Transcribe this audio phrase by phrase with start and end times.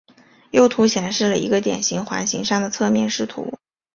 [0.49, 3.53] 右图显示了一个典型环形山的侧面视图。